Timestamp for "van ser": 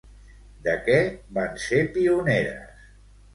1.39-1.83